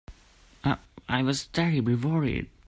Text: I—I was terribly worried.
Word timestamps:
I—I 0.63 1.21
was 1.21 1.45
terribly 1.49 1.93
worried. 1.93 2.49